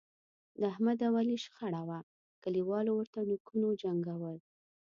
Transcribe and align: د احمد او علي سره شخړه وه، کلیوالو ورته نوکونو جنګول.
د 0.59 0.61
احمد 0.71 0.99
او 1.07 1.13
علي 1.19 1.35
سره 1.37 1.43
شخړه 1.45 1.81
وه، 1.87 1.99
کلیوالو 2.43 2.91
ورته 2.95 3.19
نوکونو 3.29 3.67
جنګول. 3.81 4.37